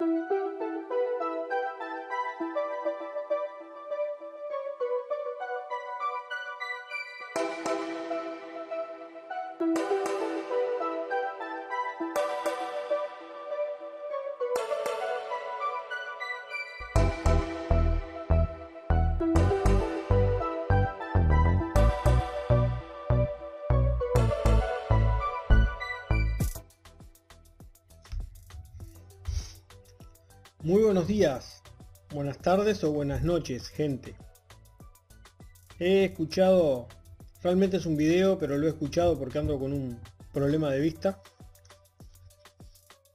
Muy 0.00 0.57
días, 31.08 31.62
buenas 32.12 32.36
tardes 32.36 32.84
o 32.84 32.92
buenas 32.92 33.22
noches, 33.22 33.70
gente. 33.70 34.14
He 35.78 36.04
escuchado, 36.04 36.86
realmente 37.42 37.78
es 37.78 37.86
un 37.86 37.96
video, 37.96 38.38
pero 38.38 38.58
lo 38.58 38.66
he 38.66 38.68
escuchado 38.68 39.18
porque 39.18 39.38
ando 39.38 39.58
con 39.58 39.72
un 39.72 39.98
problema 40.34 40.70
de 40.70 40.80
vista. 40.80 41.22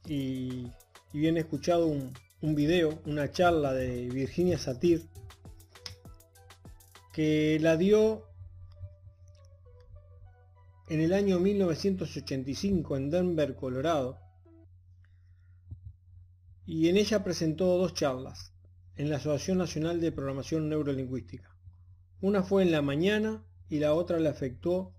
Y, 0.07 0.71
bien 1.13 1.37
he 1.37 1.41
escuchado 1.41 1.85
un, 1.85 2.11
un 2.41 2.55
video, 2.55 2.99
una 3.05 3.31
charla 3.31 3.73
de 3.73 4.09
Virginia 4.09 4.57
Satir, 4.57 5.07
que 7.13 7.59
la 7.61 7.77
dio 7.77 8.23
en 10.89 10.99
el 10.99 11.13
año 11.13 11.39
1985 11.39 12.97
en 12.97 13.11
Denver, 13.11 13.55
Colorado 13.55 14.22
y 16.65 16.87
en 16.87 16.97
ella 16.97 17.23
presentó 17.23 17.77
dos 17.77 17.93
charlas 17.93 18.53
en 18.95 19.09
la 19.09 19.17
Asociación 19.17 19.57
Nacional 19.57 19.99
de 19.99 20.11
Programación 20.11 20.69
Neurolingüística. 20.69 21.57
Una 22.21 22.43
fue 22.43 22.63
en 22.63 22.71
la 22.71 22.81
mañana 22.81 23.43
y 23.69 23.79
la 23.79 23.93
otra 23.93 24.19
le 24.19 24.29
afectó 24.29 24.93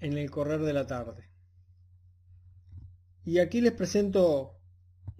en 0.00 0.16
el 0.16 0.30
correr 0.30 0.60
de 0.60 0.72
la 0.72 0.86
tarde. 0.86 1.28
Y 3.24 3.38
aquí 3.38 3.60
les 3.60 3.72
presento 3.72 4.56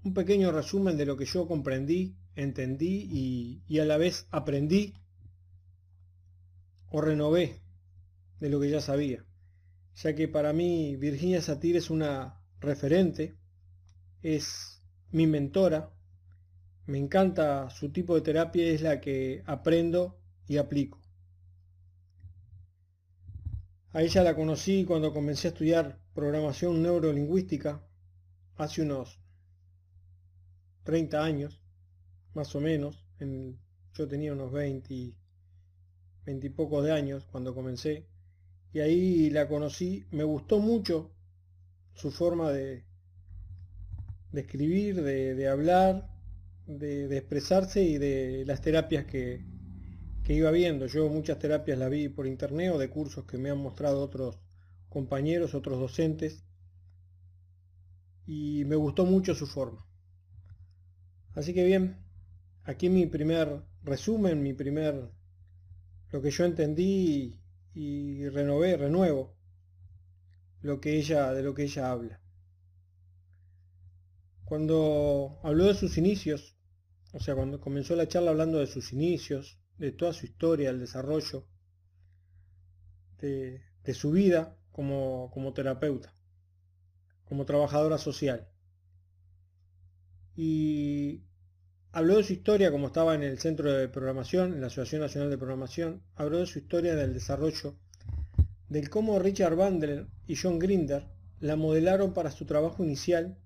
un 0.03 0.15
pequeño 0.15 0.51
resumen 0.51 0.97
de 0.97 1.07
lo 1.07 1.17
que 1.17 1.27
yo 1.27 1.47
comprendí, 1.47 2.17
entendí 2.35 3.07
y, 3.11 3.63
y 3.69 3.79
a 3.79 3.85
la 3.85 3.99
vez 3.99 4.27
aprendí 4.31 4.95
o 6.89 7.01
renové 7.01 7.61
de 8.41 8.49
lo 8.49 8.59
que 8.59 8.71
ya 8.71 8.81
sabía, 8.81 9.25
ya 9.95 10.15
que 10.15 10.27
para 10.27 10.53
mí 10.53 10.97
Virginia 10.97 11.43
Satir 11.43 11.77
es 11.77 11.91
una 11.91 12.43
referente, 12.59 13.37
es 14.23 14.80
mi 15.13 15.27
mentora. 15.27 15.93
Me 16.87 16.99
encanta 16.99 17.71
su 17.71 17.93
tipo 17.93 18.15
de 18.15 18.23
terapia, 18.23 18.67
es 18.67 18.83
la 18.83 19.01
que 19.01 19.43
aprendo 19.47 20.19
y 20.47 20.57
aplico. 20.57 21.01
A 23.93 24.03
ella 24.03 24.23
la 24.23 24.37
conocí 24.37 24.85
cuando 24.85 25.13
comencé 25.13 25.49
a 25.49 25.51
estudiar 25.51 25.99
programación 26.15 26.83
neurolingüística 26.83 27.85
hace 28.57 28.83
unos 28.83 29.21
30 30.85 31.23
años, 31.23 31.61
más 32.35 32.55
o 32.55 32.61
menos. 32.61 33.05
yo 33.95 34.09
tenía 34.09 34.33
unos 34.33 34.53
20, 34.53 35.17
20 36.25 36.47
y 36.47 36.51
pocos 36.51 36.85
de 36.85 36.93
años 36.93 37.27
cuando 37.31 37.55
comencé. 37.55 38.07
Y 38.73 38.81
ahí 38.81 39.31
la 39.31 39.49
conocí. 39.49 40.07
Me 40.11 40.23
gustó 40.23 40.61
mucho 40.61 41.11
su 41.95 42.11
forma 42.13 42.51
de, 42.53 42.85
de 44.33 44.41
escribir, 44.43 45.03
de, 45.03 45.49
hablar, 45.49 46.09
de, 46.67 47.17
expresarse 47.17 47.83
y 47.83 47.99
de 47.99 48.45
las 48.47 48.61
terapias 48.61 49.05
que, 49.07 49.45
que 50.23 50.35
iba 50.35 50.51
viendo. 50.51 50.87
Yo 50.87 51.09
muchas 51.09 51.39
terapias 51.39 51.79
las 51.79 51.91
vi 51.91 52.09
por 52.09 52.27
internet 52.27 52.73
o 52.73 52.79
de 52.79 52.91
cursos 52.91 53.25
que 53.25 53.39
me 53.39 53.51
han 53.51 53.59
mostrado 53.59 54.03
otros 54.03 54.39
compañeros, 54.89 55.55
otros 55.55 55.79
docentes, 55.79 56.45
y 58.27 58.65
me 58.67 58.77
gustó 58.77 59.05
mucho 59.05 59.35
su 59.35 59.47
forma. 59.47 59.87
Así 61.35 61.55
que 61.55 61.65
bien, 61.65 61.97
aquí 62.65 62.89
mi 62.89 63.07
primer 63.07 63.63
resumen, 63.83 64.43
mi 64.43 64.53
primer, 64.53 65.11
lo 66.11 66.23
que 66.23 66.31
yo 66.31 66.45
entendí 66.45 67.41
y, 67.75 67.81
y 67.81 68.29
renové, 68.29 68.77
renuevo 68.77 69.35
lo 70.63 70.81
que 70.81 70.99
ella, 70.99 71.33
de 71.33 71.43
lo 71.43 71.55
que 71.55 71.65
ella 71.65 71.91
habla. 71.91 72.21
Cuando 74.51 75.39
habló 75.45 75.67
de 75.67 75.75
sus 75.75 75.97
inicios, 75.97 76.57
o 77.13 77.21
sea, 77.21 77.37
cuando 77.37 77.61
comenzó 77.61 77.95
la 77.95 78.09
charla 78.09 78.33
hablando 78.33 78.59
de 78.59 78.67
sus 78.67 78.93
inicios, 78.93 79.61
de 79.79 79.93
toda 79.93 80.13
su 80.13 80.27
historia, 80.27 80.71
el 80.71 80.81
desarrollo, 80.81 81.47
de, 83.21 83.63
su 83.95 84.11
vida 84.11 84.59
como, 84.73 85.31
como 85.33 85.53
terapeuta, 85.53 86.17
como 87.27 87.45
trabajadora 87.45 87.97
social. 87.97 88.49
Y 90.35 91.23
habló 91.93 92.17
de 92.17 92.25
su 92.25 92.33
historia 92.33 92.73
como 92.73 92.89
estaba 92.89 93.15
en 93.15 93.23
el 93.23 93.39
centro 93.39 93.73
de 93.73 93.89
programación, 93.89 94.55
en 94.55 94.63
la 94.63 94.67
Asociación 94.67 95.03
Nacional 95.03 95.31
de 95.31 95.39
Programación, 95.39 96.03
habló 96.17 96.39
de 96.39 96.47
su 96.47 96.59
historia 96.59 96.97
del 96.97 97.15
desarrollo, 97.15 97.77
del 98.69 98.91
cómo 98.91 99.21
Richard 99.21 99.55
Bandler 99.55 100.09
y 100.27 100.35
John 100.35 100.59
Grinder 100.59 101.07
la 101.39 101.55
modelaron 101.55 102.13
para 102.15 102.33
su 102.33 102.47
trabajo 102.47 102.83
inicial 102.83 103.39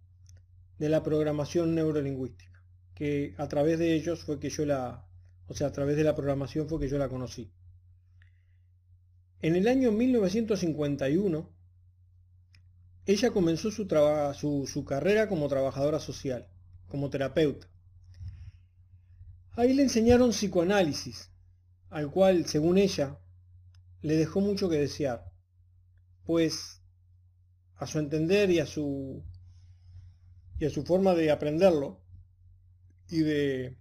de 0.84 0.90
la 0.90 1.02
programación 1.02 1.74
neurolingüística, 1.74 2.62
que 2.94 3.34
a 3.38 3.48
través 3.48 3.78
de 3.78 3.94
ellos 3.94 4.22
fue 4.22 4.38
que 4.38 4.50
yo 4.50 4.66
la, 4.66 5.08
o 5.46 5.54
sea, 5.54 5.68
a 5.68 5.72
través 5.72 5.96
de 5.96 6.04
la 6.04 6.14
programación 6.14 6.68
fue 6.68 6.78
que 6.78 6.90
yo 6.90 6.98
la 6.98 7.08
conocí. 7.08 7.50
En 9.40 9.56
el 9.56 9.66
año 9.66 9.92
1951, 9.92 11.50
ella 13.06 13.30
comenzó 13.30 13.70
su, 13.70 13.88
su, 14.38 14.66
su 14.66 14.84
carrera 14.84 15.26
como 15.26 15.48
trabajadora 15.48 16.00
social, 16.00 16.50
como 16.88 17.08
terapeuta. 17.08 17.66
Ahí 19.52 19.72
le 19.72 19.84
enseñaron 19.84 20.32
psicoanálisis, 20.32 21.30
al 21.88 22.10
cual, 22.10 22.44
según 22.44 22.76
ella, 22.76 23.18
le 24.02 24.16
dejó 24.16 24.42
mucho 24.42 24.68
que 24.68 24.76
desear, 24.76 25.32
pues 26.26 26.82
a 27.76 27.86
su 27.86 27.98
entender 27.98 28.50
y 28.50 28.58
a 28.58 28.66
su 28.66 29.24
y 30.58 30.64
a 30.66 30.70
su 30.70 30.84
forma 30.84 31.14
de 31.14 31.30
aprenderlo 31.30 32.00
y 33.08 33.20
de, 33.20 33.76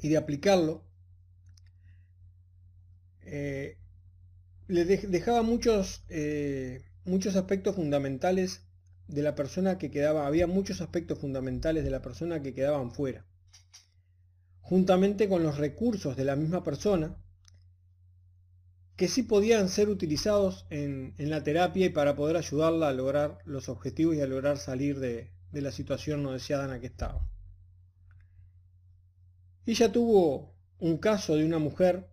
y 0.00 0.08
de 0.08 0.16
aplicarlo, 0.16 0.84
eh, 3.22 3.78
le 4.68 4.84
dejaba 4.84 5.42
muchos, 5.42 6.04
eh, 6.08 6.84
muchos 7.04 7.36
aspectos 7.36 7.76
fundamentales 7.76 8.62
de 9.08 9.22
la 9.22 9.34
persona 9.34 9.78
que 9.78 9.90
quedaba, 9.90 10.26
había 10.26 10.46
muchos 10.46 10.80
aspectos 10.80 11.18
fundamentales 11.18 11.84
de 11.84 11.90
la 11.90 12.02
persona 12.02 12.42
que 12.42 12.54
quedaban 12.54 12.92
fuera, 12.92 13.26
juntamente 14.60 15.28
con 15.28 15.42
los 15.42 15.58
recursos 15.58 16.16
de 16.16 16.24
la 16.24 16.36
misma 16.36 16.62
persona 16.64 17.16
que 19.02 19.08
sí 19.08 19.24
podían 19.24 19.68
ser 19.68 19.88
utilizados 19.88 20.64
en, 20.70 21.12
la 21.18 21.42
terapia 21.42 21.86
y 21.86 21.88
para 21.88 22.14
poder 22.14 22.36
ayudarla 22.36 22.86
a 22.86 22.92
lograr 22.92 23.38
los 23.44 23.68
objetivos 23.68 24.14
y 24.14 24.20
a 24.20 24.28
lograr 24.28 24.58
salir 24.58 25.00
de, 25.00 25.32
la 25.50 25.72
situación 25.72 26.22
no 26.22 26.30
deseada 26.30 26.66
en 26.66 26.70
la 26.70 26.78
que 26.78 26.86
estaba. 26.86 27.28
Ella 29.66 29.90
tuvo 29.90 30.54
un 30.78 30.98
caso 30.98 31.34
de 31.34 31.44
una 31.44 31.58
mujer, 31.58 32.12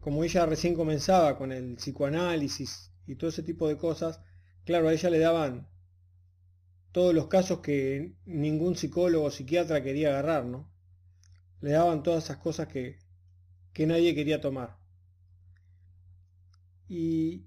como 0.00 0.24
ella 0.24 0.44
recién 0.44 0.74
comenzaba 0.74 1.38
con 1.38 1.52
el 1.52 1.76
psicoanálisis 1.76 2.90
y 3.06 3.14
todo 3.14 3.30
ese 3.30 3.44
tipo 3.44 3.68
de 3.68 3.76
cosas, 3.76 4.20
claro, 4.64 4.88
a 4.88 4.92
ella 4.92 5.08
le 5.08 5.20
daban 5.20 5.68
todos 6.90 7.14
los 7.14 7.28
casos 7.28 7.60
que 7.60 8.16
ningún 8.26 8.74
psicólogo 8.74 9.26
o 9.26 9.30
psiquiatra 9.30 9.84
quería 9.84 10.08
agarrar, 10.08 10.46
¿no? 10.46 10.68
Le 11.60 11.70
daban 11.70 12.02
todas 12.02 12.24
esas 12.24 12.38
cosas 12.38 12.66
que, 12.66 12.98
que 13.72 13.86
nadie 13.86 14.16
quería 14.16 14.40
tomar 14.40 14.77
y 16.88 17.44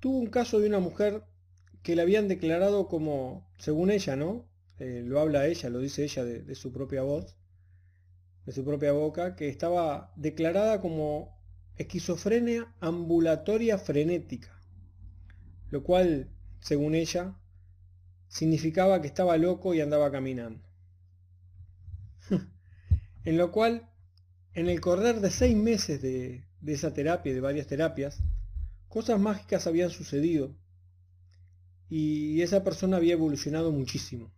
tuvo 0.00 0.18
un 0.18 0.28
caso 0.28 0.60
de 0.60 0.68
una 0.68 0.78
mujer 0.78 1.24
que 1.82 1.96
le 1.96 2.02
habían 2.02 2.28
declarado 2.28 2.86
como, 2.88 3.50
según 3.58 3.90
ella, 3.90 4.14
¿no? 4.16 4.46
Eh, 4.78 5.02
lo 5.04 5.20
habla 5.20 5.46
ella, 5.46 5.70
lo 5.70 5.80
dice 5.80 6.04
ella 6.04 6.24
de, 6.24 6.54
su 6.54 6.72
propia 6.72 7.02
voz, 7.02 7.36
de 8.44 8.52
su 8.52 8.64
propia 8.64 8.92
boca, 8.92 9.34
que 9.36 9.48
estaba 9.48 10.12
declarada 10.16 10.80
como 10.80 11.36
esquizofrenia 11.76 12.74
ambulatoria 12.80 13.78
frenética, 13.78 14.60
lo 15.70 15.82
cual, 15.82 16.28
según 16.60 16.94
ella, 16.94 17.34
significaba 18.28 19.00
que 19.00 19.08
estaba 19.08 19.36
loco 19.38 19.74
y 19.74 19.80
andaba 19.80 20.12
caminando. 20.12 20.62
en 23.24 23.38
lo 23.38 23.50
cual, 23.50 23.88
en 24.54 24.68
el 24.68 24.80
correr 24.80 25.20
de 25.20 25.30
seis 25.30 25.56
meses 25.56 26.02
de, 26.02 26.44
de 26.60 26.72
esa 26.72 26.92
terapia 26.92 27.32
de 27.32 27.40
varias 27.40 27.66
terapias, 27.66 28.22
Cosas 28.98 29.20
mágicas 29.20 29.68
habían 29.68 29.90
sucedido 29.90 30.56
y 31.88 32.42
esa 32.42 32.64
persona 32.64 32.96
había 32.96 33.12
evolucionado 33.12 33.70
muchísimo. 33.70 34.32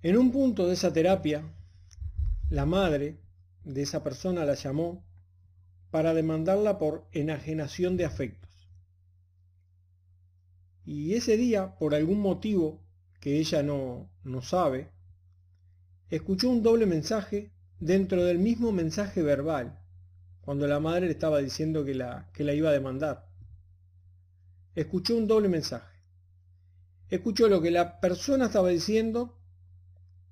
En 0.00 0.16
un 0.16 0.30
punto 0.30 0.68
de 0.68 0.74
esa 0.74 0.92
terapia, 0.92 1.42
la 2.48 2.66
madre 2.66 3.18
de 3.64 3.82
esa 3.82 4.04
persona 4.04 4.44
la 4.44 4.54
llamó 4.54 5.04
para 5.90 6.14
demandarla 6.14 6.78
por 6.78 7.08
enajenación 7.10 7.96
de 7.96 8.04
afectos. 8.04 8.70
Y 10.84 11.14
ese 11.14 11.36
día, 11.36 11.74
por 11.80 11.96
algún 11.96 12.20
motivo 12.20 12.80
que 13.18 13.40
ella 13.40 13.64
no, 13.64 14.08
no 14.22 14.40
sabe, 14.40 14.92
escuchó 16.10 16.48
un 16.48 16.62
doble 16.62 16.86
mensaje 16.86 17.50
dentro 17.80 18.22
del 18.22 18.38
mismo 18.38 18.70
mensaje 18.70 19.20
verbal, 19.20 19.79
cuando 20.40 20.66
la 20.66 20.80
madre 20.80 21.06
le 21.06 21.12
estaba 21.12 21.38
diciendo 21.38 21.84
que 21.84 21.94
la, 21.94 22.30
que 22.32 22.44
la 22.44 22.54
iba 22.54 22.70
a 22.70 22.72
demandar. 22.72 23.28
Escuchó 24.74 25.16
un 25.16 25.26
doble 25.26 25.48
mensaje. 25.48 25.98
Escuchó 27.08 27.48
lo 27.48 27.60
que 27.60 27.70
la 27.70 28.00
persona 28.00 28.46
estaba 28.46 28.68
diciendo 28.68 29.36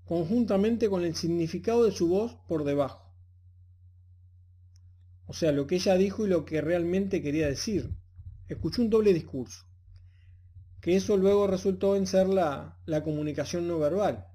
conjuntamente 0.05 0.89
con 0.89 1.05
el 1.05 1.15
significado 1.15 1.85
de 1.85 1.93
su 1.93 2.09
voz 2.09 2.37
por 2.49 2.65
debajo. 2.65 3.13
O 5.27 5.35
sea, 5.35 5.53
lo 5.53 5.67
que 5.67 5.75
ella 5.75 5.97
dijo 5.97 6.25
y 6.25 6.31
lo 6.31 6.47
que 6.47 6.63
realmente 6.63 7.21
quería 7.21 7.49
decir. 7.49 7.91
Escuchó 8.49 8.81
un 8.81 8.89
doble 8.89 9.13
discurso. 9.13 9.67
Que 10.81 10.97
eso 10.97 11.19
luego 11.19 11.47
resultó 11.47 11.97
en 11.97 12.07
ser 12.07 12.29
la, 12.29 12.79
la 12.87 13.03
comunicación 13.03 13.69
no 13.69 13.79
verbal. 13.79 14.27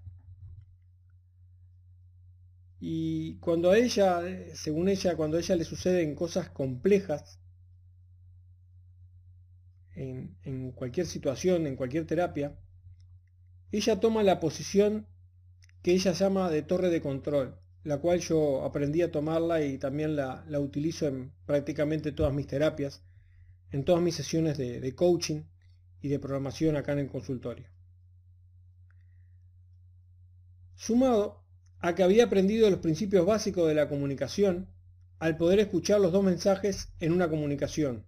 Y 2.86 3.36
cuando 3.36 3.72
a 3.72 3.78
ella, 3.78 4.22
según 4.54 4.90
ella, 4.90 5.16
cuando 5.16 5.38
a 5.38 5.40
ella 5.40 5.56
le 5.56 5.64
suceden 5.64 6.16
cosas 6.16 6.50
complejas, 6.50 7.40
en, 9.96 10.36
en, 10.44 10.72
cualquier 10.72 11.06
situación, 11.06 11.66
en 11.66 11.78
cualquier 11.78 12.06
terapia, 12.06 12.60
ella 13.72 14.02
toma 14.02 14.22
la 14.24 14.42
posición 14.42 15.08
que 15.82 15.94
ella 15.94 16.12
llama 16.12 16.50
de 16.50 16.64
torre 16.64 16.90
de 16.90 17.02
control 17.02 17.64
la 17.84 18.00
cual 18.00 18.20
yo 18.20 18.64
aprendí 18.64 19.02
a 19.02 19.12
tomarla 19.12 19.64
y 19.64 19.78
también 19.78 20.16
la, 20.16 20.46
utilizo 20.60 21.08
en 21.08 21.34
prácticamente 21.46 22.12
todas 22.12 22.34
mis 22.34 22.48
terapias, 22.48 23.04
en 23.72 23.84
todas 23.84 24.02
mis 24.02 24.16
sesiones 24.16 24.58
de, 24.58 24.80
de 24.80 24.96
coaching 24.96 25.44
y 26.02 26.08
de 26.08 26.20
programación 26.20 26.76
acá 26.76 26.94
en 26.94 27.00
el 27.00 27.10
consultorio. 27.10 27.68
Sumado 30.76 31.43
a 31.84 31.94
que 31.94 32.02
había 32.02 32.24
aprendido 32.24 32.70
los 32.72 32.80
principios 32.80 33.26
básicos 33.26 33.68
de 33.68 33.76
la 33.76 33.90
comunicación 33.90 34.70
al 35.20 35.38
poder 35.38 35.60
escuchar 35.60 36.00
los 36.00 36.12
dos 36.12 36.24
mensajes 36.24 36.88
en 37.00 37.12
una 37.12 37.30
comunicación, 37.30 38.06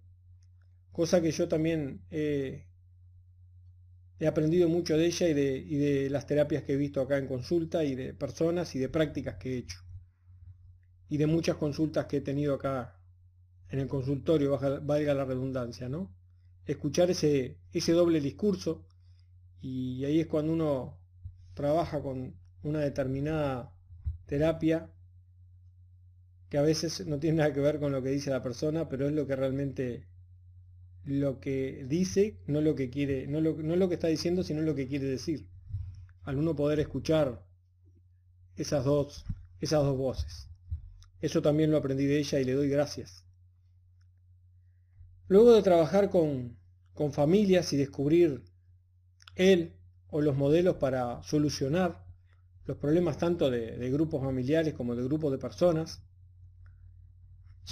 cosa 0.90 1.20
que 1.20 1.30
yo 1.30 1.46
también 1.46 2.00
he 2.10 2.66
He 4.18 4.26
aprendido 4.26 4.68
mucho 4.68 4.96
de 4.96 5.06
ella 5.06 5.28
y 5.28 5.34
de, 5.34 6.08
las 6.08 6.26
terapias 6.26 6.62
que 6.62 6.72
he 6.72 6.76
visto 6.76 7.02
acá 7.02 7.18
en 7.18 7.26
consulta 7.26 7.84
y 7.84 7.94
de 7.94 8.14
personas 8.14 8.74
y 8.74 8.78
de 8.78 8.88
prácticas 8.88 9.36
que 9.36 9.52
he 9.52 9.58
hecho. 9.58 9.78
Y 11.10 11.18
de 11.18 11.26
muchas 11.26 11.56
consultas 11.56 12.06
que 12.06 12.18
he 12.18 12.20
tenido 12.22 12.54
acá 12.54 12.98
en 13.68 13.80
el 13.80 13.88
consultorio, 13.88 14.58
valga 14.82 15.12
la 15.12 15.26
redundancia, 15.26 15.90
¿no? 15.90 16.14
Escuchar 16.64 17.10
ese, 17.10 17.58
ese 17.72 17.92
doble 17.92 18.20
discurso 18.20 18.86
y 19.60 20.04
ahí 20.04 20.20
es 20.20 20.26
cuando 20.28 20.52
uno 20.52 20.98
trabaja 21.52 22.00
con 22.00 22.34
una 22.66 22.80
determinada 22.80 23.72
terapia 24.26 24.90
que 26.48 26.58
a 26.58 26.62
veces 26.62 27.06
no 27.06 27.18
tiene 27.18 27.38
nada 27.38 27.52
que 27.52 27.60
ver 27.60 27.78
con 27.78 27.92
lo 27.92 28.02
que 28.02 28.10
dice 28.10 28.30
la 28.30 28.42
persona, 28.42 28.88
pero 28.88 29.06
es 29.06 29.12
lo 29.12 29.26
que 29.26 29.36
realmente 29.36 30.06
lo 31.04 31.40
que 31.40 31.84
dice, 31.88 32.38
no 32.46 32.60
lo 32.60 32.74
que 32.74 32.90
quiere, 32.90 33.26
no 33.26 33.40
lo, 33.40 33.56
no 33.56 33.76
lo 33.76 33.88
que 33.88 33.94
está 33.94 34.08
diciendo, 34.08 34.42
sino 34.42 34.62
lo 34.62 34.74
que 34.74 34.88
quiere 34.88 35.06
decir. 35.06 35.46
Al 36.22 36.38
uno 36.38 36.56
poder 36.56 36.80
escuchar 36.80 37.44
esas 38.56 38.84
dos, 38.84 39.24
esas 39.60 39.82
dos 39.84 39.96
voces. 39.96 40.48
Eso 41.20 41.42
también 41.42 41.70
lo 41.70 41.76
aprendí 41.76 42.06
de 42.06 42.18
ella 42.18 42.40
y 42.40 42.44
le 42.44 42.54
doy 42.54 42.68
gracias. 42.68 43.24
Luego 45.28 45.52
de 45.52 45.62
trabajar 45.62 46.10
con, 46.10 46.56
con 46.94 47.12
familias 47.12 47.72
y 47.72 47.76
descubrir 47.76 48.44
él 49.34 49.76
o 50.08 50.20
los 50.20 50.36
modelos 50.36 50.76
para 50.76 51.22
solucionar 51.22 52.05
los 52.66 52.76
problemas 52.78 53.16
tanto 53.18 53.50
de, 53.50 53.90
grupos 53.90 54.22
familiares 54.22 54.74
como 54.74 54.94
de 54.94 55.04
grupos 55.04 55.32
de 55.32 55.38
personas, 55.38 56.02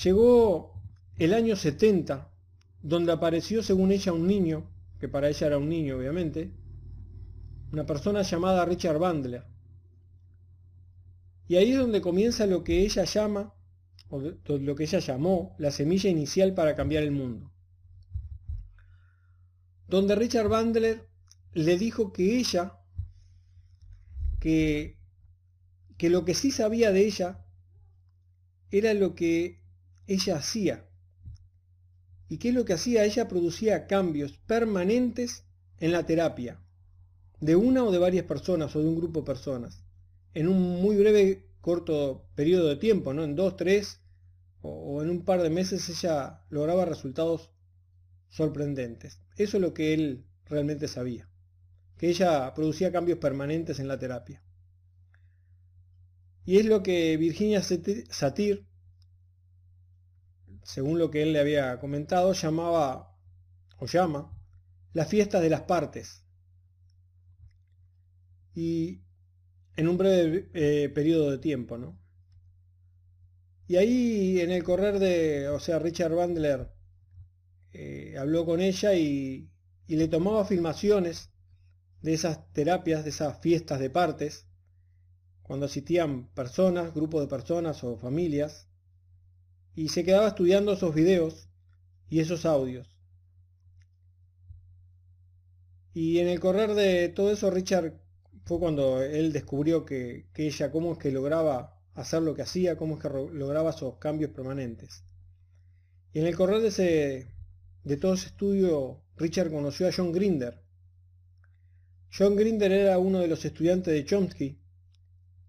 llegó 0.02 0.81
el 1.17 1.35
año 1.35 1.56
70 1.56 2.31
donde 2.82 3.12
apareció 3.12 3.62
según 3.62 3.93
ella 3.93 4.12
un 4.12 4.26
niño, 4.26 4.70
que 5.00 5.08
para 5.08 5.29
ella 5.29 5.46
era 5.46 5.58
un 5.58 5.69
niño 5.69 5.96
obviamente, 5.96 6.52
una 7.73 7.87
persona 7.87 8.23
llamada 8.23 8.64
Richard 8.64 8.99
Bandler. 8.99 9.44
Y 11.49 11.56
ahí 11.56 11.73
es 11.73 11.79
donde 11.79 12.00
comienza 12.00 12.46
lo 12.46 12.62
que 12.62 12.82
ella 12.82 13.05
llama, 13.05 13.52
o 14.08 14.20
lo 14.20 14.76
que 14.76 14.85
ella 14.85 15.00
llamó, 15.00 15.56
la 15.58 15.70
semilla 15.70 16.08
inicial 16.08 16.55
para 16.55 16.75
cambiar 16.75 17.02
el 17.02 17.11
mundo. 17.11 17.50
Donde 19.88 20.14
Richard 20.14 20.49
Bandler 20.49 21.08
le 21.52 21.79
dijo 21.79 22.12
que 22.12 22.38
ella, 22.38 22.79
que, 24.44 24.99
que 25.96 26.11
lo 26.11 26.25
que 26.25 26.35
sí 26.35 26.50
sabía 26.50 26.93
de 26.93 27.06
ella, 27.06 27.44
era 28.70 28.93
lo 28.93 29.14
que 29.14 29.62
ella 30.06 30.37
hacía 30.37 30.85
¿Y 32.29 32.38
qué 32.38 32.49
es 32.49 32.55
lo 32.55 32.64
que 32.64 32.73
hacía? 32.73 33.05
Ella 33.05 33.29
producía 33.29 33.87
cambios 33.87 34.38
permanentes 34.46 35.44
en 35.79 35.93
la 35.93 36.05
terapia, 36.05 36.58
de 37.41 37.55
una 37.55 37.85
o 37.85 37.93
de 37.93 37.99
varias 37.99 38.25
personas 38.25 38.75
o 38.75 38.81
de 38.81 38.88
un 38.88 38.96
grupo 38.96 39.20
de 39.20 39.26
personas, 39.26 39.85
en 40.32 40.49
un 40.49 40.82
muy 40.82 40.96
breve, 40.96 41.46
corto 41.61 42.26
periodo 42.35 42.69
de 42.69 42.76
tiempo, 42.76 43.12
¿no? 43.14 43.23
En 43.25 43.37
dos, 43.37 43.56
tres 43.56 44.00
o, 44.62 45.02
en 45.02 45.11
un 45.11 45.25
par 45.25 45.43
de 45.43 45.50
meses 45.50 45.88
ella 45.88 46.44
lograba 46.50 46.85
resultados 46.85 47.50
sorprendentes. 48.31 49.20
Eso 49.37 49.58
es 49.58 49.61
lo 49.61 49.75
que 49.75 49.94
él 49.94 50.25
realmente 50.46 50.88
sabía, 50.88 51.29
que 51.99 52.08
ella 52.08 52.52
producía 52.55 52.93
cambios 52.93 53.19
permanentes 53.19 53.79
en 53.79 53.88
la 53.88 53.99
terapia. 53.99 54.43
Y 56.44 56.58
es 56.58 56.67
lo 56.67 56.82
que 56.82 57.17
Virginia 57.17 57.62
Satir 57.62 58.67
según 60.64 60.99
lo 60.99 61.11
que 61.11 61.23
él 61.23 61.32
le 61.32 61.41
había 61.41 61.79
comentado, 61.79 62.32
llamaba 62.32 63.14
o 63.79 63.87
llama 63.87 64.32
las 64.93 65.08
fiestas 65.08 65.43
de 65.43 65.51
las 65.51 65.63
partes. 65.63 66.24
Y 68.55 69.03
en 69.77 69.89
un 69.89 69.98
breve 69.98 70.48
eh, 70.55 70.89
periodo 70.89 71.31
de 71.31 71.39
tiempo, 71.39 71.77
¿no? 71.77 72.01
Y 73.67 73.77
ahí 73.77 74.41
en 74.41 74.51
el 74.51 74.63
correr 74.63 74.98
de, 74.98 75.48
o 75.48 75.58
sea, 75.58 75.79
Richard 75.79 76.15
Bandler 76.15 76.70
eh, 77.72 78.17
habló 78.19 78.44
con 78.44 78.60
ella 78.60 78.94
y, 78.94 79.51
y 79.86 79.96
le 79.96 80.08
tomaba 80.08 80.44
filmaciones 80.44 81.31
de 82.05 82.13
esas 82.13 82.53
terapias, 82.53 83.03
de 83.03 83.08
esas 83.08 83.41
fiestas 83.41 83.81
de 83.81 83.89
partes, 83.89 84.46
cuando 85.43 85.65
asistían 85.65 86.29
personas, 86.34 86.93
grupos 86.93 87.23
de 87.23 87.29
personas 87.29 87.82
o 87.82 87.96
familias, 87.96 88.69
y 89.75 89.89
se 89.89 90.05
quedaba 90.05 90.29
estudiando 90.29 90.75
esos 90.75 90.94
videos 90.94 91.49
y 92.11 92.20
esos 92.20 92.44
audios. 92.44 92.94
Y 95.94 96.19
en 96.19 96.29
el 96.29 96.41
correr 96.41 96.75
de 96.75 97.08
todo 97.08 97.32
eso, 97.32 97.51
Richard 97.51 97.94
fue 98.44 98.58
cuando 98.58 99.03
él 99.03 99.32
descubrió 99.32 99.87
que, 99.87 100.27
ella, 100.34 100.70
cómo 100.70 100.93
es 100.93 100.99
que 100.99 101.11
lograba 101.11 101.81
hacer 101.94 102.20
lo 102.20 102.34
que 102.34 102.43
hacía, 102.43 102.77
cómo 102.77 102.96
es 102.96 103.01
que 103.03 103.08
lograba 103.08 103.70
esos 103.70 103.96
cambios 103.96 104.31
permanentes. 104.32 105.05
Y 106.13 106.20
en 106.20 106.27
el 106.27 106.37
correr 106.37 106.61
de, 106.61 106.69
ese, 106.69 107.29
de 107.82 107.96
todo 107.96 108.13
ese 108.13 108.27
estudio, 108.27 109.01
Richard 109.17 109.51
conoció 109.51 109.89
a 109.89 109.93
John 109.96 110.13
Grinder. 110.13 110.64
John 112.17 112.37
Grinder 112.37 112.71
era 112.71 112.99
uno 112.99 113.19
de 113.19 113.27
los 113.27 113.44
estudiantes 113.44 113.93
de 113.93 114.05
Chomsky, 114.05 114.56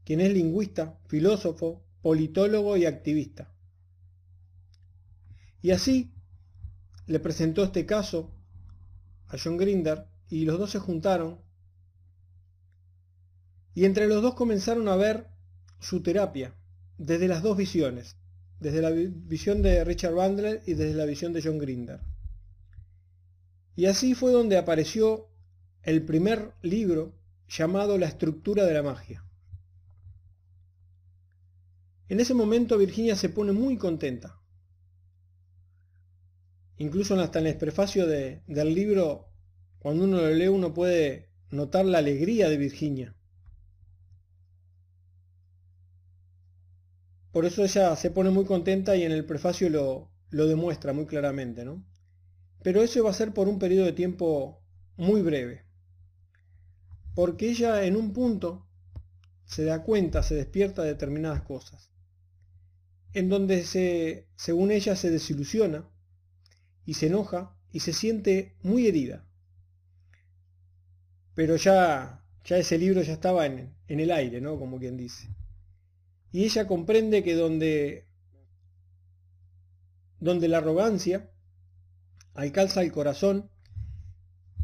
quien 0.04 0.20
es 0.20 0.34
lingüista, 0.34 0.98
filósofo, 1.08 1.86
politólogo 2.02 2.76
y 2.76 2.86
activista. 2.86 3.54
Y 5.62 5.72
así 5.72 6.12
le 7.06 7.20
presentó 7.20 7.64
este 7.64 7.86
caso 7.86 8.32
a 9.28 9.38
John 9.38 9.58
Grinder 9.58 10.08
y 10.28 10.46
los 10.46 10.58
dos 10.58 10.72
se 10.72 10.80
juntaron 10.80 11.40
y 13.76 13.86
entre 13.86 14.08
los 14.08 14.24
dos 14.24 14.34
comenzaron 14.34 14.88
a 14.88 14.96
ver 14.96 15.28
su 15.80 16.02
terapia 16.02 16.56
desde 16.98 17.28
las 17.28 17.44
dos 17.44 17.58
visiones, 17.58 18.16
desde 18.60 18.82
la 18.82 18.90
visión 18.90 19.62
de 19.62 19.84
Richard 19.84 20.16
Bandler 20.16 20.64
y 20.66 20.74
desde 20.74 20.96
la 20.96 21.06
visión 21.06 21.32
de 21.32 21.44
John 21.44 21.60
Grinder. 21.60 22.00
Y 23.76 23.86
así 23.86 24.16
fue 24.16 24.32
donde 24.32 24.58
apareció 24.58 25.30
el 25.86 26.04
primer 26.04 26.54
libro 26.64 27.14
llamado 27.48 28.00
La 28.00 28.08
estructura 28.08 28.66
de 28.66 28.74
la 28.74 28.82
magia. 28.82 29.24
En 32.10 32.20
ese 32.20 32.34
momento 32.34 32.78
Virginia 32.78 33.16
se 33.16 33.30
pone 33.30 33.52
muy 33.52 33.78
contenta. 33.78 34.42
Incluso 36.78 37.20
hasta 37.20 37.40
en 37.40 37.48
el 37.48 37.58
prefacio 37.58 38.08
de, 38.08 38.42
del 38.48 38.74
libro, 38.74 39.30
cuando 39.78 40.06
uno 40.06 40.18
lo 40.18 40.30
lee, 40.32 40.48
uno 40.48 40.74
puede 40.74 41.30
notar 41.52 41.86
la 41.86 42.00
alegría 42.00 42.50
de 42.50 42.58
Virginia. 42.58 43.16
Por 47.32 47.46
eso 47.46 47.64
ella 47.64 47.96
se 47.96 48.10
pone 48.10 48.32
muy 48.32 48.46
contenta 48.46 48.96
y 48.96 49.04
en 49.04 49.12
el 49.12 49.26
prefacio 49.26 49.70
lo, 49.70 50.10
lo 50.32 50.48
demuestra 50.48 50.94
muy 50.94 51.06
claramente, 51.06 51.64
¿no? 51.64 51.86
Pero 52.64 52.82
eso 52.82 53.04
va 53.04 53.12
a 53.12 53.14
ser 53.14 53.34
por 53.34 53.48
un 53.48 53.60
periodo 53.60 53.86
de 53.86 53.94
tiempo 53.94 54.64
muy 54.98 55.22
breve. 55.22 55.65
Porque 57.16 57.50
ella 57.50 57.86
en 57.86 57.96
un 57.96 58.12
punto 58.12 58.68
se 59.46 59.64
da 59.64 59.84
cuenta, 59.84 60.22
se 60.22 60.36
despierta 60.36 60.84
de 60.84 60.90
determinadas 60.90 61.42
cosas. 61.42 61.90
En 63.14 63.30
donde 63.30 63.64
se, 63.64 64.28
según 64.36 64.72
ella 64.72 64.96
se 64.98 65.10
desilusiona 65.10 65.90
y 66.86 66.96
se 66.96 67.08
enoja 67.08 67.56
y 67.72 67.80
se 67.80 67.94
siente 67.94 68.58
muy 68.62 68.88
herida. 68.88 69.26
Pero 71.34 71.56
ya, 71.56 72.26
ya 72.44 72.58
ese 72.58 72.78
libro 72.78 73.02
ya 73.02 73.14
estaba 73.14 73.46
en, 73.46 73.74
en 73.88 74.00
el 74.02 74.12
aire, 74.12 74.42
¿no? 74.42 74.60
Como 74.60 74.78
quien 74.78 74.98
dice. 74.98 75.30
Y 76.34 76.44
ella 76.44 76.68
comprende 76.68 77.24
que 77.24 77.34
donde, 77.34 78.10
donde 80.20 80.50
la 80.50 80.58
arrogancia 80.58 81.32
alcanza 82.34 82.82
el 82.82 82.92
corazón 82.92 83.50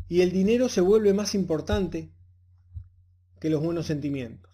y 0.10 0.20
el 0.20 0.34
dinero 0.34 0.68
se 0.68 0.82
vuelve 0.82 1.14
más 1.14 1.34
importante 1.34 2.12
que 3.42 3.50
los 3.50 3.62
buenos 3.62 3.88
sentimientos. 3.88 4.52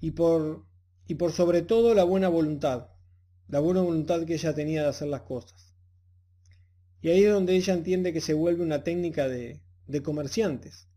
Y 0.00 0.10
por, 0.10 0.66
y 1.06 1.14
por 1.14 1.32
sobre 1.32 1.62
todo 1.62 1.94
la 1.94 2.02
buena 2.02 2.28
voluntad, 2.28 2.88
la 3.46 3.60
buena 3.60 3.80
voluntad 3.80 4.26
que 4.26 4.34
ella 4.34 4.54
tenía 4.54 4.82
de 4.82 4.88
hacer 4.88 5.06
las 5.06 5.22
cosas. 5.22 5.72
Y 7.00 7.10
ahí 7.10 7.22
es 7.22 7.32
donde 7.32 7.54
ella 7.54 7.74
entiende 7.74 8.12
que 8.12 8.20
se 8.20 8.34
vuelve 8.34 8.64
una 8.64 8.82
técnica 8.82 9.28
de, 9.28 9.62
de 9.86 10.02
comerciantes. 10.02 10.88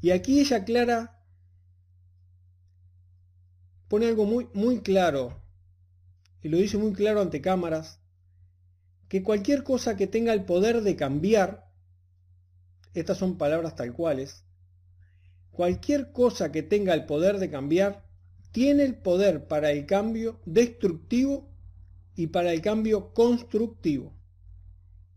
Y 0.00 0.10
aquí 0.10 0.40
ella 0.40 0.56
aclara 0.56 1.22
pone 3.86 4.06
algo 4.06 4.24
muy, 4.24 4.48
muy 4.54 4.80
claro, 4.80 5.40
y 6.42 6.48
lo 6.48 6.58
dice 6.58 6.78
muy 6.78 6.92
claro 6.94 7.20
ante 7.20 7.40
cámaras, 7.40 8.00
que 9.08 9.22
cualquier 9.22 9.62
cosa 9.62 9.96
que 9.96 10.08
tenga 10.08 10.32
el 10.32 10.44
poder 10.44 10.82
de 10.82 10.96
cambiar, 10.96 11.67
estas 12.94 13.18
son 13.18 13.38
palabras 13.38 13.76
tal 13.76 13.92
cuales, 13.92 14.44
cualquier 15.50 16.12
cosa 16.12 16.52
que 16.52 16.62
tenga 16.62 16.94
el 16.94 17.06
poder 17.06 17.38
de 17.38 17.50
cambiar, 17.50 18.04
tiene 18.52 18.84
el 18.84 18.96
poder 18.96 19.46
para 19.46 19.70
el 19.70 19.86
cambio 19.86 20.40
destructivo 20.46 21.48
y 22.14 22.28
para 22.28 22.52
el 22.52 22.60
cambio 22.62 23.12
constructivo. 23.12 24.12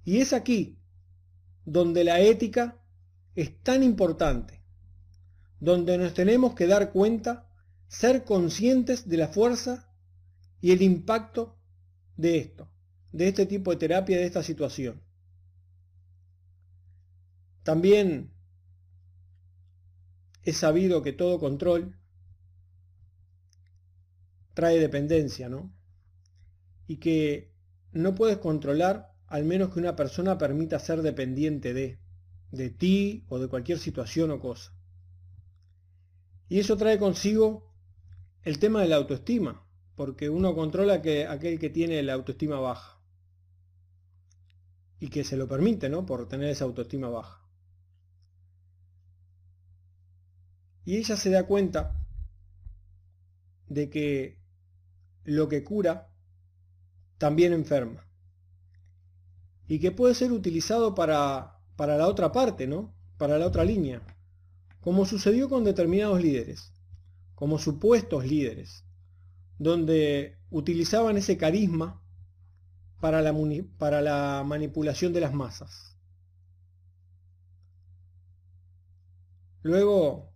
Y 0.04 0.18
es 0.18 0.34
aquí 0.34 0.78
donde 1.66 2.04
la 2.04 2.20
ética 2.20 2.78
es 3.36 3.62
tan 3.64 3.84
importante, 3.84 4.62
donde 5.60 5.98
nos 5.98 6.14
tenemos 6.14 6.56
que 6.56 6.68
dar 6.68 6.92
cuenta 6.92 7.48
ser 7.88 8.24
conscientes 8.24 9.08
de 9.08 9.18
la 9.18 9.28
fuerza 9.28 9.90
y 10.60 10.72
el 10.72 10.82
impacto 10.82 11.58
de 12.18 12.38
esto, 12.38 12.70
de 13.12 13.28
este 13.28 13.46
tipo 13.46 13.72
de 13.72 13.78
terapia, 13.78 14.18
de 14.18 14.26
esta 14.26 14.44
situación. 14.44 15.02
También 17.64 18.32
es 20.44 20.58
sabido 20.58 21.02
que 21.02 21.14
todo 21.14 21.40
control 21.40 21.96
trae 24.54 24.80
dependencia, 24.80 25.50
¿no? 25.50 25.74
Y 26.88 26.98
que 26.98 27.54
no 27.92 28.16
puedes 28.16 28.38
controlar 28.38 29.14
al 29.28 29.46
menos 29.46 29.74
que 29.74 29.80
una 29.80 29.96
persona 29.96 30.38
permita 30.38 30.80
ser 30.80 31.02
dependiente 31.02 31.74
de, 31.74 32.00
de 32.52 32.70
ti 32.70 33.26
o 33.30 33.40
de 33.40 33.48
cualquier 33.48 33.80
situación 33.80 34.32
o 34.32 34.40
cosa. 34.40 34.74
Y 36.50 36.60
eso 36.60 36.76
trae 36.76 37.00
consigo 37.00 37.72
el 38.44 38.60
tema 38.60 38.82
de 38.82 38.90
la 38.90 38.98
autoestima, 38.98 39.66
porque 39.96 40.30
uno 40.30 40.54
controla 40.54 41.02
que 41.02 41.28
aquel 41.28 41.60
que 41.60 41.70
tiene 41.70 42.04
la 42.04 42.14
autoestima 42.14 42.60
baja 42.60 43.00
y 45.00 45.08
que 45.10 45.24
se 45.24 45.38
lo 45.38 45.48
permite, 45.48 45.90
¿no? 45.90 46.06
Por 46.06 46.28
tener 46.28 46.50
esa 46.50 46.66
autoestima 46.66 47.08
baja. 47.10 47.41
Y 50.86 50.98
ella 50.98 51.16
se 51.16 51.30
da 51.30 51.46
cuenta 51.46 51.96
de 53.68 53.90
que 53.90 54.40
lo 55.24 55.48
que 55.48 55.64
cura 55.64 56.10
también 57.18 57.54
enferma. 57.54 58.06
Y 59.68 59.80
que 59.80 59.92
puede 59.92 60.16
ser 60.16 60.32
utilizado 60.32 60.96
para, 60.96 61.60
para 61.76 61.98
la 61.98 62.08
otra 62.08 62.32
parte, 62.32 62.68
¿no? 62.68 62.94
Para 63.18 63.38
la 63.38 63.48
otra 63.48 63.64
línea. 63.64 64.02
Como 64.82 65.06
sucedió 65.06 65.48
con 65.48 65.64
determinados 65.64 66.22
líderes 66.22 66.72
como 67.42 67.58
supuestos 67.58 68.24
líderes, 68.24 68.86
donde 69.58 70.38
utilizaban 70.52 71.18
ese 71.18 71.38
carisma 71.38 72.00
para 73.00 73.24
la, 73.24 73.34
para 73.80 74.00
la 74.00 74.44
manipulación 74.46 75.12
de 75.12 75.22
las 75.22 75.34
masas. 75.34 75.98
Luego, 79.64 80.31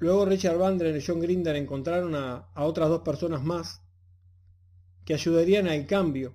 luego 0.00 0.24
Richard 0.24 0.58
Bandler 0.58 0.96
y 0.96 1.04
John 1.06 1.20
Grinder 1.20 1.54
encontraron 1.54 2.14
a, 2.16 2.48
a 2.54 2.64
otras 2.64 2.88
dos 2.88 3.02
personas 3.02 3.44
más 3.44 3.82
que 5.04 5.14
ayudarían 5.14 5.68
al 5.68 5.86
cambio 5.86 6.34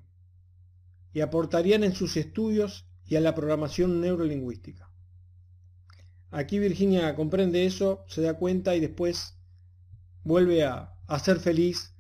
y 1.14 1.22
aportarían 1.22 1.84
en 1.84 1.94
sus 1.94 2.18
estudios 2.18 2.88
y 3.06 3.16
a 3.16 3.22
la 3.22 3.36
programación 3.36 4.02
neurolingüística. 4.02 4.90
Aquí 6.32 6.60
Virginia 6.60 7.16
comprende 7.16 7.66
eso, 7.66 8.04
se 8.08 8.22
da 8.22 8.34
cuenta 8.34 8.76
y 8.76 8.82
después 8.82 9.38
vuelve 10.24 10.66
a, 10.66 10.92
ser 11.24 11.40
feliz 11.40 11.94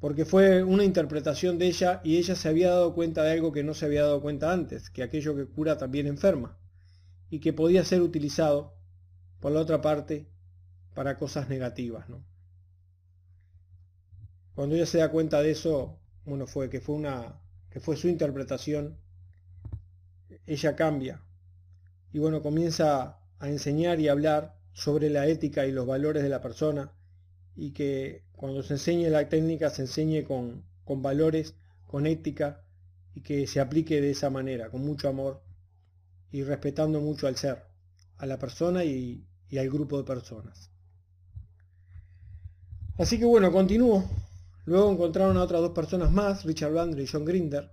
porque 0.00 0.24
fue 0.24 0.64
una 0.64 0.82
interpretación 0.82 1.58
de 1.58 1.66
ella 1.66 2.00
y 2.02 2.16
ella 2.16 2.34
se 2.34 2.48
había 2.48 2.70
dado 2.70 2.94
cuenta 2.94 3.22
de 3.22 3.32
algo 3.32 3.52
que 3.52 3.62
no 3.62 3.74
se 3.74 3.84
había 3.84 4.02
dado 4.02 4.22
cuenta 4.22 4.52
antes, 4.52 4.90
que 4.90 5.02
aquello 5.02 5.36
que 5.36 5.46
cura 5.46 5.76
también 5.76 6.06
enferma 6.06 6.58
y 7.28 7.38
que 7.38 7.52
podía 7.52 7.84
ser 7.84 8.00
utilizado 8.00 8.74
por 9.38 9.52
la 9.52 9.60
otra 9.60 9.80
parte 9.82 10.28
para 10.94 11.18
cosas 11.18 11.48
negativas. 11.48 12.08
¿no? 12.08 12.24
Cuando 14.54 14.74
ella 14.74 14.86
se 14.86 14.98
da 14.98 15.10
cuenta 15.10 15.40
de 15.40 15.52
eso, 15.52 15.98
bueno, 16.24 16.46
fue 16.46 16.68
que 16.68 16.80
fue 16.80 16.94
una 16.94 17.40
que 17.70 17.80
fue 17.80 17.96
su 17.96 18.08
interpretación, 18.08 18.98
ella 20.46 20.74
cambia 20.74 21.22
y 22.12 22.18
bueno, 22.18 22.42
comienza 22.42 23.20
a 23.38 23.48
enseñar 23.48 24.00
y 24.00 24.08
hablar 24.08 24.56
sobre 24.72 25.08
la 25.08 25.26
ética 25.28 25.66
y 25.66 25.72
los 25.72 25.86
valores 25.86 26.22
de 26.22 26.28
la 26.28 26.42
persona 26.42 26.92
y 27.54 27.70
que 27.72 28.24
cuando 28.32 28.62
se 28.62 28.74
enseñe 28.74 29.08
la 29.08 29.28
técnica 29.28 29.70
se 29.70 29.82
enseñe 29.82 30.24
con, 30.24 30.64
con 30.84 31.02
valores, 31.02 31.54
con 31.86 32.06
ética 32.06 32.64
y 33.14 33.22
que 33.22 33.46
se 33.46 33.60
aplique 33.60 34.00
de 34.00 34.10
esa 34.10 34.30
manera, 34.30 34.70
con 34.70 34.84
mucho 34.84 35.08
amor 35.08 35.42
y 36.32 36.42
respetando 36.42 37.00
mucho 37.00 37.26
al 37.26 37.36
ser, 37.36 37.64
a 38.16 38.26
la 38.26 38.38
persona 38.38 38.84
y, 38.84 39.24
y 39.48 39.58
al 39.58 39.68
grupo 39.68 39.98
de 39.98 40.04
personas. 40.04 40.70
Así 43.00 43.18
que 43.18 43.24
bueno, 43.24 43.50
continúo. 43.50 44.04
Luego 44.66 44.92
encontraron 44.92 45.38
a 45.38 45.42
otras 45.42 45.62
dos 45.62 45.70
personas 45.70 46.12
más, 46.12 46.44
Richard 46.44 46.74
Bandry 46.74 47.04
y 47.04 47.06
John 47.06 47.24
Grinder, 47.24 47.72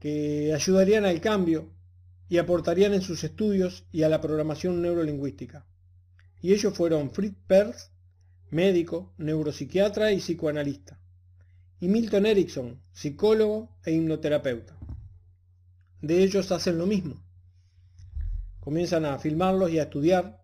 que 0.00 0.52
ayudarían 0.52 1.04
al 1.04 1.20
cambio 1.20 1.70
y 2.28 2.38
aportarían 2.38 2.92
en 2.92 3.02
sus 3.02 3.22
estudios 3.22 3.86
y 3.92 4.02
a 4.02 4.08
la 4.08 4.20
programación 4.20 4.82
neurolingüística. 4.82 5.64
Y 6.42 6.54
ellos 6.54 6.74
fueron 6.74 7.12
Fritz 7.12 7.36
Perls, 7.46 7.92
médico, 8.50 9.14
neuropsiquiatra 9.16 10.10
y 10.10 10.18
psicoanalista, 10.18 11.00
y 11.78 11.86
Milton 11.86 12.26
Erickson, 12.26 12.82
psicólogo 12.92 13.78
e 13.84 13.92
hipnoterapeuta. 13.92 14.76
De 16.02 16.24
ellos 16.24 16.50
hacen 16.50 16.78
lo 16.78 16.86
mismo. 16.86 17.22
Comienzan 18.58 19.04
a 19.04 19.20
filmarlos 19.20 19.70
y 19.70 19.78
a 19.78 19.84
estudiar 19.84 20.42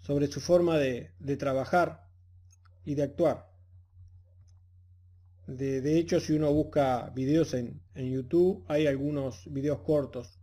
sobre 0.00 0.28
su 0.28 0.40
forma 0.40 0.78
de, 0.78 1.12
trabajar 1.38 2.09
y 2.84 2.94
de 2.94 3.02
actuar. 3.02 3.50
De, 5.46 5.98
hecho, 5.98 6.20
si 6.20 6.32
uno 6.34 6.52
busca 6.52 7.10
videos 7.10 7.54
en, 7.54 7.82
YouTube, 7.94 8.64
hay 8.68 8.86
algunos 8.86 9.52
videos 9.52 9.80
cortos 9.80 10.38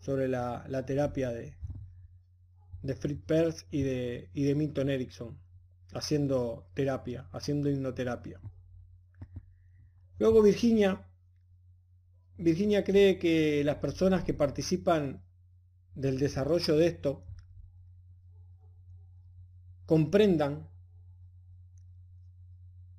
sobre 0.00 0.28
la, 0.28 0.84
terapia 0.86 1.30
de, 1.30 1.56
de 2.82 2.94
Fritz 2.94 3.22
Perls 3.26 3.66
y 3.70 3.82
de, 3.82 4.30
y 4.32 4.44
de 4.44 4.54
Milton 4.54 4.90
Erickson, 4.90 5.38
haciendo 5.92 6.68
terapia, 6.74 7.28
haciendo 7.32 7.68
hipnoterapia. 7.68 8.40
Luego 10.18 10.42
Virginia, 10.42 11.04
Virginia 12.36 12.84
cree 12.84 13.18
que 13.18 13.64
las 13.64 13.76
personas 13.76 14.22
que 14.22 14.34
participan 14.34 15.24
del 15.94 16.18
desarrollo 16.18 16.76
de 16.76 16.86
esto 16.86 17.24
comprendan, 19.86 20.68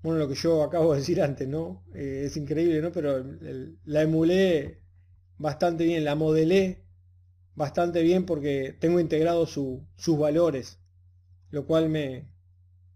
bueno, 0.06 0.20
lo 0.20 0.28
que 0.28 0.36
yo 0.36 0.62
acabo 0.62 0.94
de 0.94 1.00
decir 1.00 1.20
antes, 1.20 1.48
¿no? 1.48 1.84
Eh, 1.96 2.26
es 2.26 2.38
increíble, 2.38 2.80
¿no? 2.80 2.92
Pero 2.92 3.26
la 3.86 4.04
emulé 4.04 4.84
bastante 5.40 5.84
bien, 5.84 6.06
la 6.06 6.14
modelé 6.14 6.86
bastante 7.56 8.04
bien 8.04 8.24
porque 8.28 8.78
tengo 8.80 9.00
integrados 9.00 9.50
sus 9.50 10.20
valores, 10.20 10.78
lo 11.50 11.66
cual 11.66 11.90
me, 11.90 12.30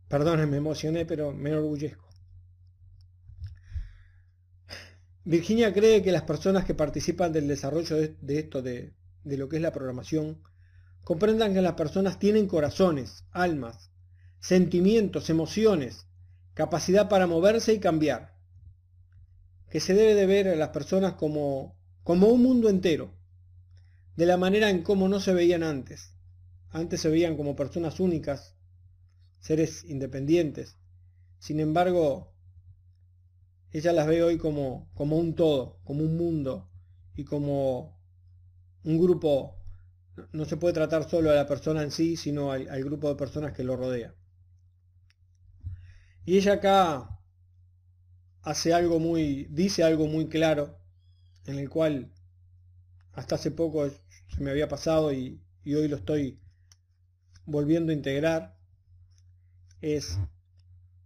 perdonen, 0.07 0.51
me 0.51 0.57
emocioné, 0.57 1.07
pero 1.07 1.33
me 1.33 1.49
enorgullezco. 1.49 2.07
Virginia 5.23 5.73
cree 5.73 6.03
que 6.03 6.11
las 6.11 6.23
personas 6.23 6.63
que 6.63 6.75
participan 6.75 7.33
del 7.33 7.47
desarrollo 7.47 7.95
de, 7.97 8.39
esto, 8.39 8.61
de, 8.61 8.93
de 9.23 9.37
lo 9.37 9.49
que 9.49 9.55
es 9.55 9.63
la 9.63 9.73
programación, 9.73 10.43
comprendan 11.03 11.55
que 11.55 11.63
las 11.63 11.73
personas 11.73 12.19
tienen 12.19 12.45
corazones, 12.45 13.25
almas, 13.31 13.89
sentimientos, 14.39 15.31
emociones, 15.31 16.05
capacidad 16.59 17.07
para 17.07 17.25
moverse 17.25 17.71
y 17.73 17.79
cambiar, 17.79 18.35
que 19.69 19.79
se 19.79 19.93
debe 19.93 20.13
de 20.13 20.25
ver 20.25 20.49
a 20.49 20.55
las 20.57 20.71
personas 20.71 21.13
como, 21.13 21.79
como 22.03 22.27
un 22.27 22.43
mundo 22.43 22.67
entero, 22.67 23.13
de 24.17 24.25
la 24.25 24.35
manera 24.35 24.69
en 24.69 24.83
cómo 24.83 25.07
no 25.07 25.21
se 25.21 25.33
veían 25.33 25.63
antes. 25.63 26.17
Antes 26.69 26.99
se 26.99 27.07
veían 27.07 27.37
como 27.37 27.55
personas 27.55 28.01
únicas, 28.01 28.57
seres 29.39 29.85
independientes. 29.85 30.77
Sin 31.37 31.61
embargo, 31.61 32.33
ella 33.71 33.93
las 33.93 34.07
ve 34.07 34.21
hoy 34.21 34.37
como, 34.37 34.91
como 34.95 35.15
un 35.15 35.35
todo, 35.35 35.79
como 35.85 36.03
un 36.03 36.17
mundo 36.17 36.69
y 37.15 37.23
como 37.23 37.97
un 38.83 38.99
grupo. 38.99 39.55
No 40.33 40.43
se 40.43 40.57
puede 40.57 40.73
tratar 40.73 41.09
solo 41.09 41.31
a 41.31 41.35
la 41.35 41.47
persona 41.47 41.83
en 41.83 41.91
sí, 41.91 42.17
sino 42.17 42.51
al, 42.51 42.67
al 42.67 42.83
grupo 42.83 43.07
de 43.07 43.15
personas 43.15 43.53
que 43.53 43.63
lo 43.63 43.77
rodea. 43.77 44.13
Y 46.29 46.37
ella 46.37 46.53
acá 46.53 47.19
hace 48.43 48.71
algo 48.71 48.99
muy, 48.99 49.47
dice 49.49 49.83
algo 49.83 50.05
muy 50.05 50.27
claro, 50.27 50.77
en 51.47 51.57
el 51.57 51.71
cual 51.71 52.13
hasta 53.13 53.33
hace 53.33 53.49
poco 53.49 53.89
se 53.89 54.39
me 54.39 54.51
había 54.51 54.67
pasado 54.67 55.11
y, 55.11 55.41
y 55.63 55.73
hoy 55.73 55.87
lo 55.87 55.95
estoy 55.95 56.39
volviendo 57.47 57.91
a 57.91 57.95
integrar, 57.95 58.55
es 59.81 60.19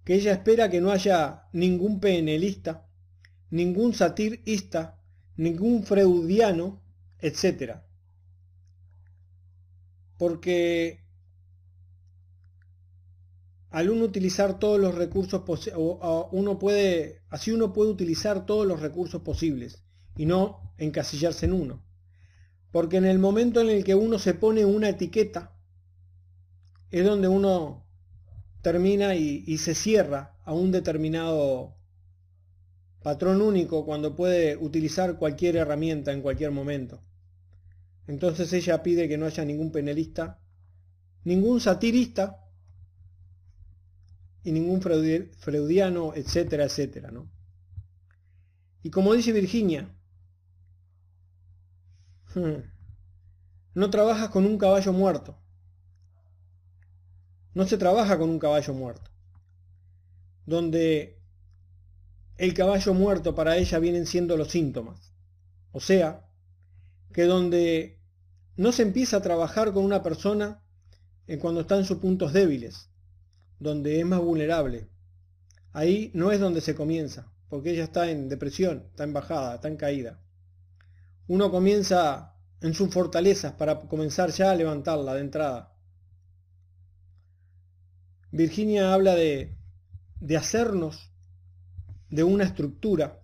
que 0.03 0.15
ella 0.15 0.33
espera 0.33 0.69
que 0.69 0.81
no 0.81 0.91
haya 0.91 1.47
ningún 1.53 2.01
PNLista, 2.01 2.85
ningún 3.49 3.93
satirista, 3.93 4.99
ningún 5.37 5.85
freudiano, 5.85 6.83
etc. 7.19 7.77
Porque 10.17 11.02
al 13.73 13.89
uno 13.89 14.05
utilizar 14.05 14.59
todos 14.59 14.79
los 14.79 14.93
recursos 14.93 15.41
uno 16.31 16.59
puede 16.59 17.23
así 17.29 17.51
uno 17.51 17.73
puede 17.73 17.89
utilizar 17.89 18.45
todos 18.45 18.67
los 18.67 18.79
recursos 18.79 19.23
posibles 19.23 19.83
y 20.15 20.27
no 20.27 20.73
encasillarse 20.77 21.47
en 21.47 21.53
uno 21.53 21.83
porque 22.71 22.97
en 22.97 23.05
el 23.05 23.17
momento 23.17 23.61
en 23.61 23.69
el 23.69 23.83
que 23.83 23.95
uno 23.95 24.19
se 24.19 24.35
pone 24.35 24.63
una 24.63 24.89
etiqueta 24.89 25.57
es 26.91 27.03
donde 27.03 27.27
uno 27.27 27.83
termina 28.61 29.15
y, 29.15 29.57
se 29.57 29.73
cierra 29.73 30.37
a 30.45 30.53
un 30.53 30.71
determinado 30.71 31.75
patrón 33.01 33.41
único 33.41 33.85
cuando 33.85 34.15
puede 34.15 34.55
utilizar 34.55 35.17
cualquier 35.17 35.55
herramienta 35.55 36.13
en 36.13 36.21
cualquier 36.21 36.51
momento. 36.51 37.01
Entonces 38.05 38.53
ella 38.53 38.83
pide 38.83 39.09
que 39.09 39.17
no 39.17 39.25
haya 39.25 39.43
ningún 39.43 39.71
penalista, 39.71 40.39
ningún 41.23 41.59
satirista 41.59 42.42
y 44.43 44.51
ningún 44.51 44.81
freudiano, 44.81 46.13
etcétera, 46.15 46.65
etcétera. 46.65 47.11
¿no? 47.11 47.31
Y 48.81 48.89
como 48.89 49.13
dice 49.13 49.31
Virginia, 49.31 49.95
no 53.73 53.89
trabajas 53.89 54.29
con 54.29 54.45
un 54.45 54.57
caballo 54.57 54.91
muerto. 54.91 55.39
No 57.53 57.65
se 57.65 57.77
trabaja 57.77 58.17
con 58.17 58.29
un 58.29 58.39
caballo 58.39 58.73
muerto. 58.73 59.11
Donde 60.45 61.21
el 62.37 62.53
caballo 62.53 62.93
muerto 62.93 63.35
para 63.35 63.57
ella 63.57 63.79
vienen 63.79 64.05
siendo 64.05 64.35
los 64.35 64.49
síntomas. 64.49 65.13
O 65.71 65.79
sea, 65.79 66.29
que 67.13 67.23
donde 67.23 68.01
no 68.57 68.71
se 68.71 68.83
empieza 68.83 69.17
a 69.17 69.21
trabajar 69.21 69.71
con 69.71 69.85
una 69.85 70.03
persona 70.03 70.63
en 71.27 71.39
cuando 71.39 71.61
está 71.61 71.77
en 71.77 71.85
sus 71.85 71.99
puntos 71.99 72.33
débiles, 72.33 72.89
donde 73.59 73.99
es 73.99 74.05
más 74.05 74.19
vulnerable. 74.19 74.89
Ahí 75.71 76.11
no 76.13 76.31
es 76.31 76.39
donde 76.39 76.61
se 76.61 76.75
comienza, 76.75 77.31
porque 77.49 77.71
ella 77.71 77.83
está 77.83 78.09
en 78.09 78.29
depresión, 78.29 78.85
está 78.89 79.03
en 79.03 79.13
bajada, 79.13 79.55
está 79.55 79.67
en 79.67 79.77
caída. 79.77 80.21
Uno 81.27 81.49
comienza 81.51 82.35
en 82.61 82.73
sus 82.73 82.89
fortalezas 82.89 83.53
para 83.53 83.79
comenzar 83.81 84.31
ya 84.31 84.51
a 84.51 84.55
levantarla 84.55 85.15
de 85.15 85.21
entrada. 85.21 85.75
Virginia 88.31 88.93
habla 88.93 89.15
de, 89.15 89.57
de 90.19 90.37
hacernos 90.37 91.11
de 92.09 92.23
una 92.23 92.43
estructura, 92.43 93.21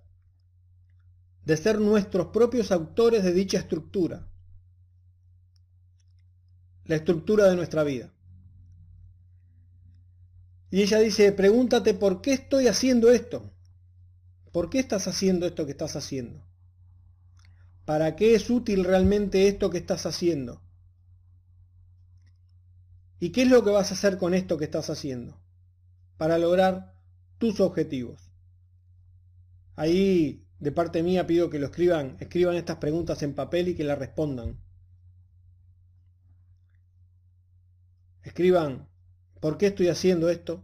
de 1.46 1.58
ser 1.58 1.80
nuestros 1.80 2.28
propios 2.28 2.72
autores 2.72 3.24
de 3.24 3.34
dicha 3.34 3.60
estructura, 3.60 4.28
la 6.86 6.96
estructura 6.96 7.48
de 7.48 7.56
nuestra 7.56 7.84
vida. 7.84 8.12
Y 10.72 10.82
ella 10.82 11.00
dice, 11.00 11.32
pregúntate 11.32 11.94
por 11.94 12.22
qué 12.22 12.34
estoy 12.34 12.68
haciendo 12.68 13.10
esto. 13.12 13.52
¿Por 14.52 14.70
qué 14.70 14.80
estás 14.80 15.08
haciendo 15.08 15.46
esto 15.46 15.66
que 15.66 15.72
estás 15.72 15.96
haciendo? 15.96 16.46
¿Para 17.86 18.16
qué 18.16 18.36
es 18.36 18.50
útil 18.50 18.84
realmente 18.84 19.48
esto 19.48 19.70
que 19.70 19.80
estás 19.80 20.06
haciendo? 20.06 20.62
¿Y 23.20 23.32
qué 23.32 23.44
es 23.44 23.50
lo 23.50 23.64
que 23.64 23.72
vas 23.72 23.92
a 23.92 23.94
hacer 23.96 24.18
con 24.18 24.34
esto 24.34 24.58
que 24.58 24.66
estás 24.66 24.90
haciendo? 24.90 25.42
Para 26.18 26.38
lograr 26.38 26.94
tus 27.38 27.60
objetivos. 27.60 28.32
Ahí, 29.76 30.46
de 30.60 30.72
parte 30.72 31.04
mía, 31.04 31.26
pido 31.26 31.50
que 31.50 31.58
lo 31.58 31.68
escriban, 31.68 32.18
escriban 32.20 32.56
estas 32.56 32.78
preguntas 32.78 33.24
en 33.24 33.34
papel 33.34 33.70
y 33.70 33.76
que 33.76 33.84
las 33.84 33.98
respondan. 33.98 34.60
Escriban, 38.24 38.89
¿por 39.40 39.58
qué 39.58 39.68
estoy 39.68 39.88
haciendo 39.88 40.30
esto? 40.30 40.64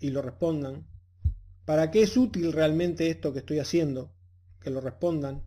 Y 0.00 0.10
lo 0.10 0.22
respondan. 0.22 0.86
¿Para 1.64 1.90
qué 1.90 2.02
es 2.02 2.16
útil 2.16 2.52
realmente 2.52 3.10
esto 3.10 3.32
que 3.32 3.40
estoy 3.40 3.58
haciendo? 3.58 4.12
Que 4.60 4.70
lo 4.70 4.80
respondan. 4.80 5.44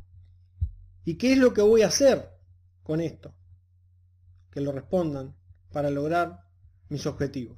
¿Y 1.03 1.15
qué 1.15 1.33
es 1.33 1.37
lo 1.37 1.53
que 1.53 1.61
voy 1.61 1.81
a 1.81 1.87
hacer 1.87 2.29
con 2.83 3.01
esto? 3.01 3.33
Que 4.51 4.61
lo 4.61 4.71
respondan 4.71 5.35
para 5.71 5.89
lograr 5.89 6.47
mis 6.89 7.05
objetivos. 7.05 7.57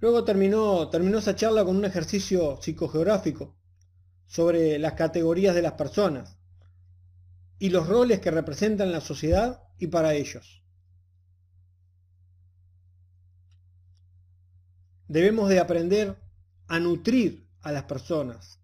Luego 0.00 0.24
terminó, 0.24 0.88
terminó 0.90 1.18
esa 1.18 1.36
charla 1.36 1.64
con 1.64 1.76
un 1.76 1.84
ejercicio 1.84 2.60
psicogeográfico 2.60 3.56
sobre 4.26 4.78
las 4.78 4.94
categorías 4.94 5.54
de 5.54 5.62
las 5.62 5.72
personas 5.72 6.36
y 7.58 7.70
los 7.70 7.88
roles 7.88 8.20
que 8.20 8.30
representan 8.30 8.92
la 8.92 9.00
sociedad 9.00 9.62
y 9.78 9.86
para 9.86 10.14
ellos. 10.14 10.65
Debemos 15.08 15.48
de 15.48 15.60
aprender 15.60 16.16
a 16.68 16.80
nutrir 16.80 17.48
a 17.62 17.72
las 17.72 17.84
personas, 17.84 18.60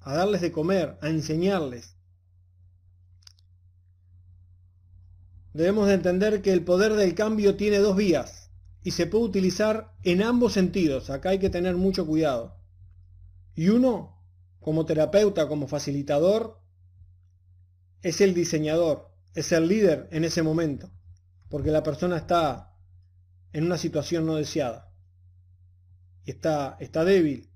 a 0.00 0.14
darles 0.14 0.40
de 0.40 0.52
comer, 0.52 0.98
a 1.00 1.08
enseñarles, 1.08 1.94
debemos 5.54 5.86
de 5.86 5.94
entender 5.94 6.42
que 6.42 6.52
el 6.52 6.64
poder 6.64 6.94
del 6.94 7.14
cambio 7.14 7.56
tiene 7.56 7.78
dos 7.78 7.96
vías 7.96 8.50
y 8.82 8.90
se 8.90 9.06
puede 9.06 9.24
utilizar 9.24 9.94
en 10.02 10.22
ambos 10.22 10.52
sentidos. 10.52 11.08
Acá 11.08 11.30
hay 11.30 11.38
que 11.38 11.48
tener 11.48 11.76
mucho 11.76 12.04
cuidado. 12.04 12.58
Y 13.54 13.68
uno, 13.68 14.20
como 14.60 14.84
terapeuta, 14.84 15.48
como 15.48 15.68
facilitador, 15.68 16.60
es 18.02 18.20
el 18.20 18.34
diseñador, 18.34 19.10
es 19.34 19.52
el 19.52 19.68
líder 19.68 20.08
en 20.10 20.24
ese 20.24 20.42
momento, 20.42 20.90
porque 21.48 21.70
la 21.70 21.82
persona 21.82 22.18
está 22.18 22.76
en 23.52 23.64
una 23.64 23.78
situación 23.78 24.26
no 24.26 24.34
deseada. 24.34 24.92
Está, 26.24 26.76
está 26.80 27.04
débil. 27.04 27.50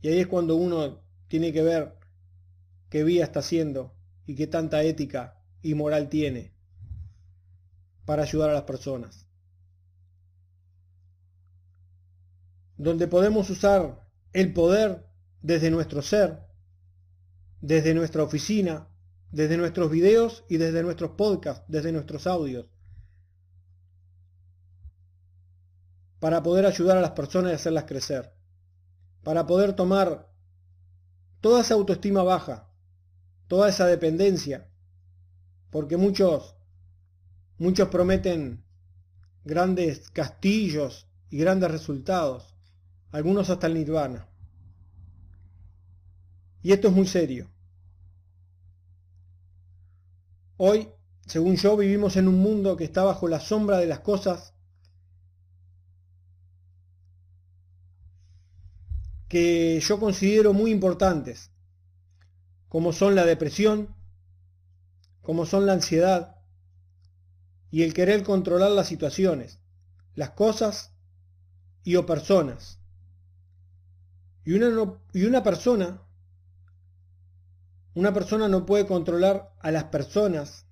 Y 0.00 0.08
ahí 0.08 0.20
es 0.20 0.26
cuando 0.26 0.56
uno 0.56 1.02
tiene 1.28 1.52
que 1.52 1.62
ver 1.62 1.94
qué 2.88 3.04
vía 3.04 3.24
está 3.24 3.40
haciendo 3.40 3.94
y 4.26 4.34
qué 4.34 4.46
tanta 4.46 4.82
ética 4.82 5.42
y 5.62 5.74
moral 5.74 6.08
tiene 6.08 6.52
para 8.04 8.22
ayudar 8.22 8.50
a 8.50 8.54
las 8.54 8.64
personas. 8.64 9.26
Donde 12.76 13.06
podemos 13.06 13.48
usar 13.48 14.08
el 14.32 14.52
poder 14.52 15.06
desde 15.40 15.70
nuestro 15.70 16.02
ser, 16.02 16.40
desde 17.60 17.94
nuestra 17.94 18.22
oficina, 18.22 18.88
desde 19.30 19.56
nuestros 19.56 19.90
videos 19.90 20.44
y 20.48 20.56
desde 20.56 20.82
nuestros 20.82 21.12
podcasts, 21.12 21.64
desde 21.68 21.92
nuestros 21.92 22.26
audios, 22.26 22.66
para 26.22 26.40
poder 26.40 26.66
ayudar 26.66 26.96
a 26.96 27.00
las 27.00 27.10
personas 27.10 27.50
y 27.50 27.56
hacerlas 27.56 27.82
crecer, 27.82 28.32
para 29.24 29.44
poder 29.44 29.72
tomar 29.72 30.30
toda 31.40 31.62
esa 31.62 31.74
autoestima 31.74 32.22
baja, 32.22 32.70
toda 33.48 33.68
esa 33.68 33.86
dependencia, 33.86 34.70
porque 35.70 35.96
muchos 35.96 36.54
Muchos 37.62 37.90
prometen 37.90 38.64
grandes 39.44 40.10
castillos 40.10 41.06
y 41.30 41.38
grandes 41.38 41.70
resultados, 41.70 42.56
algunos 43.12 43.50
hasta 43.50 43.68
el 43.68 43.74
nirvana. 43.74 44.28
Y 46.60 46.72
esto 46.72 46.88
es 46.88 46.94
muy 46.94 47.06
serio. 47.06 47.48
Hoy, 50.56 50.88
según 51.24 51.54
yo, 51.54 51.76
vivimos 51.76 52.16
en 52.16 52.26
un 52.26 52.40
mundo 52.40 52.76
que 52.76 52.82
está 52.82 53.04
bajo 53.04 53.28
la 53.28 53.38
sombra 53.38 53.78
de 53.78 53.86
las 53.86 54.00
cosas 54.00 54.51
que 59.32 59.80
yo 59.80 59.98
considero 59.98 60.52
muy 60.52 60.70
importantes, 60.70 61.50
como 62.68 62.92
son 62.92 63.14
la 63.14 63.24
depresión, 63.24 63.88
como 65.22 65.46
son 65.46 65.64
la 65.64 65.72
ansiedad 65.72 66.36
y 67.70 67.82
el 67.82 67.94
querer 67.94 68.24
controlar 68.24 68.72
las 68.72 68.88
situaciones, 68.88 69.58
las 70.14 70.32
cosas 70.32 70.92
y 71.82 71.96
o 71.96 72.04
personas. 72.04 72.78
Y 74.44 74.52
una, 74.52 75.00
y 75.14 75.24
una 75.24 75.42
persona 75.42 76.02
una 77.94 78.12
persona 78.12 78.48
no 78.48 78.66
puede 78.66 78.86
controlar 78.86 79.54
a 79.60 79.70
las 79.70 79.84
personas 79.84 80.66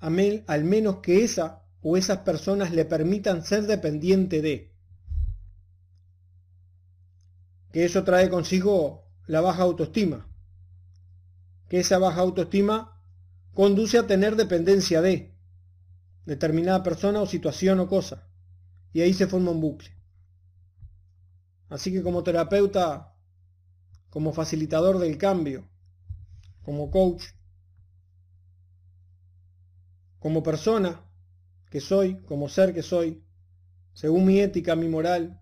al 0.00 0.64
menos 0.64 0.96
que 1.02 1.22
esa 1.22 1.62
o 1.82 1.96
esas 1.96 2.18
personas 2.18 2.72
le 2.72 2.84
permitan 2.84 3.44
ser 3.44 3.68
dependiente 3.68 4.42
de. 4.42 4.69
Que 7.72 7.84
eso 7.84 8.04
trae 8.04 8.28
consigo 8.28 9.04
la 9.26 9.40
baja 9.40 9.62
autoestima. 9.62 10.26
Que 11.68 11.80
esa 11.80 11.98
baja 11.98 12.20
autoestima 12.20 13.00
conduce 13.54 13.98
a 13.98 14.06
tener 14.06 14.36
dependencia 14.36 15.00
de 15.00 15.36
determinada 16.24 16.82
persona 16.82 17.20
o 17.20 17.26
situación 17.26 17.80
o 17.80 17.88
cosa. 17.88 18.28
Y 18.92 19.02
ahí 19.02 19.14
se 19.14 19.26
forma 19.26 19.52
un 19.52 19.60
bucle. 19.60 19.90
Así 21.68 21.92
que 21.92 22.02
como 22.02 22.24
terapeuta, 22.24 23.14
como 24.10 24.32
facilitador 24.32 24.98
del 24.98 25.16
cambio, 25.18 25.68
como 26.62 26.90
coach, 26.90 27.24
como 30.18 30.42
persona 30.42 31.00
que 31.70 31.80
soy, 31.80 32.20
como 32.22 32.48
ser 32.48 32.74
que 32.74 32.82
soy, 32.82 33.24
según 33.94 34.26
mi 34.26 34.40
ética, 34.40 34.74
mi 34.74 34.88
moral, 34.88 35.39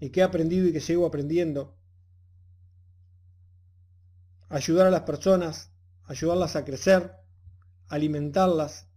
y 0.00 0.10
que 0.10 0.20
he 0.20 0.22
aprendido 0.22 0.66
y 0.66 0.72
que 0.72 0.80
sigo 0.80 1.06
aprendiendo. 1.06 1.76
Ayudar 4.48 4.86
a 4.86 4.90
las 4.90 5.02
personas, 5.02 5.70
ayudarlas 6.04 6.56
a 6.56 6.64
crecer, 6.64 7.12
alimentarlas, 7.88 8.88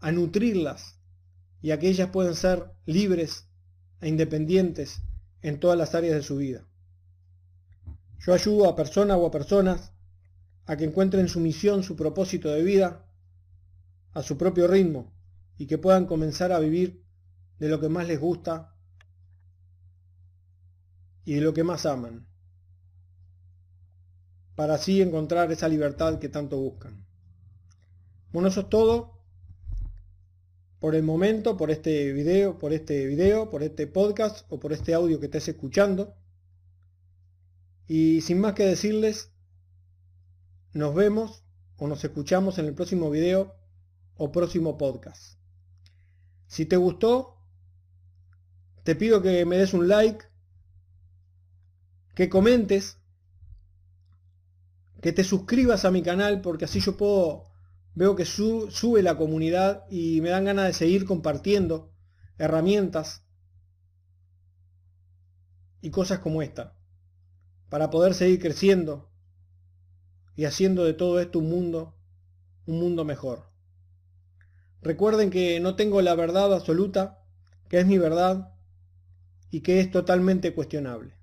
a 0.00 0.12
nutrirlas 0.12 0.98
y 1.62 1.70
a 1.70 1.78
que 1.78 1.88
ellas 1.88 2.10
puedan 2.10 2.34
ser 2.34 2.72
libres 2.86 3.48
e 4.00 4.08
independientes 4.08 5.02
en 5.42 5.60
todas 5.60 5.78
las 5.78 5.94
áreas 5.94 6.14
de 6.14 6.22
su 6.22 6.36
vida. 6.36 6.66
Yo 8.20 8.32
ayudo 8.32 8.68
a 8.68 8.76
personas 8.76 9.18
o 9.18 9.26
a 9.26 9.30
personas 9.30 9.92
a 10.66 10.76
que 10.76 10.84
encuentren 10.84 11.28
su 11.28 11.40
misión, 11.40 11.82
su 11.82 11.96
propósito 11.96 12.50
de 12.50 12.62
vida 12.62 13.06
a 14.12 14.22
su 14.22 14.38
propio 14.38 14.66
ritmo 14.66 15.12
y 15.58 15.66
que 15.66 15.78
puedan 15.78 16.06
comenzar 16.06 16.52
a 16.52 16.60
vivir 16.60 17.04
de 17.58 17.68
lo 17.68 17.80
que 17.80 17.88
más 17.88 18.06
les 18.06 18.20
gusta 18.20 18.73
y 21.24 21.34
de 21.34 21.40
lo 21.40 21.54
que 21.54 21.64
más 21.64 21.86
aman, 21.86 22.26
para 24.54 24.74
así 24.74 25.02
encontrar 25.02 25.50
esa 25.50 25.68
libertad 25.68 26.18
que 26.18 26.28
tanto 26.28 26.58
buscan. 26.58 27.06
Bueno, 28.32 28.48
eso 28.48 28.60
es 28.60 28.68
todo 28.68 29.14
por 30.80 30.94
el 30.94 31.02
momento, 31.02 31.56
por 31.56 31.70
este 31.70 32.12
video, 32.12 32.58
por 32.58 32.72
este 32.72 33.06
video, 33.06 33.48
por 33.48 33.62
este 33.62 33.86
podcast 33.86 34.44
o 34.50 34.60
por 34.60 34.72
este 34.72 34.92
audio 34.92 35.18
que 35.18 35.26
estés 35.26 35.48
escuchando. 35.48 36.14
Y 37.86 38.20
sin 38.20 38.40
más 38.40 38.54
que 38.54 38.66
decirles, 38.66 39.32
nos 40.72 40.94
vemos 40.94 41.44
o 41.76 41.86
nos 41.86 42.04
escuchamos 42.04 42.58
en 42.58 42.66
el 42.66 42.74
próximo 42.74 43.10
video 43.10 43.54
o 44.16 44.30
próximo 44.30 44.76
podcast. 44.76 45.38
Si 46.46 46.66
te 46.66 46.76
gustó, 46.76 47.38
te 48.82 48.94
pido 48.94 49.22
que 49.22 49.44
me 49.46 49.56
des 49.56 49.74
un 49.74 49.88
like, 49.88 50.26
que 52.14 52.28
comentes, 52.28 52.98
que 55.02 55.12
te 55.12 55.24
suscribas 55.24 55.84
a 55.84 55.90
mi 55.90 56.02
canal 56.02 56.40
porque 56.40 56.64
así 56.64 56.80
yo 56.80 56.96
puedo, 56.96 57.44
veo 57.94 58.16
que 58.16 58.24
sube 58.24 59.02
la 59.02 59.16
comunidad 59.16 59.84
y 59.90 60.20
me 60.20 60.30
dan 60.30 60.44
ganas 60.44 60.66
de 60.66 60.72
seguir 60.72 61.04
compartiendo 61.04 61.92
herramientas 62.38 63.24
y 65.80 65.90
cosas 65.90 66.20
como 66.20 66.42
esta 66.42 66.76
para 67.68 67.90
poder 67.90 68.14
seguir 68.14 68.40
creciendo 68.40 69.10
y 70.36 70.44
haciendo 70.44 70.84
de 70.84 70.94
todo 70.94 71.20
esto 71.20 71.38
un 71.38 71.50
mundo, 71.50 71.96
un 72.66 72.78
mundo 72.78 73.04
mejor. 73.04 73.50
Recuerden 74.80 75.30
que 75.30 75.60
no 75.60 75.76
tengo 75.76 76.02
la 76.02 76.14
verdad 76.14 76.52
absoluta, 76.54 77.24
que 77.68 77.80
es 77.80 77.86
mi 77.86 77.98
verdad 77.98 78.54
y 79.50 79.60
que 79.60 79.80
es 79.80 79.90
totalmente 79.90 80.54
cuestionable. 80.54 81.14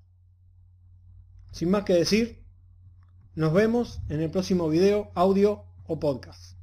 Sin 1.51 1.69
más 1.69 1.83
que 1.83 1.93
decir, 1.93 2.43
nos 3.35 3.53
vemos 3.53 4.01
en 4.09 4.21
el 4.21 4.31
próximo 4.31 4.69
video, 4.69 5.11
audio 5.15 5.63
o 5.85 5.99
podcast. 5.99 6.60